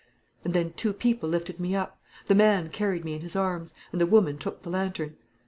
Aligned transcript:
And 0.43 0.55
then 0.55 0.73
two 0.73 0.93
people 0.93 1.29
lifted 1.29 1.59
me 1.59 1.75
up; 1.75 2.01
the 2.25 2.33
man 2.33 2.69
carried 2.69 3.05
me 3.05 3.13
in 3.13 3.21
his 3.21 3.35
arms, 3.35 3.71
and 3.91 4.01
the 4.01 4.07
woman 4.07 4.39
took 4.39 4.63
the 4.63 4.69
lantern. 4.71 5.15